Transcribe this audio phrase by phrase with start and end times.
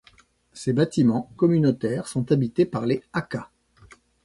[0.53, 3.51] Ces bâtiments communautaires sont habités par les Hakka.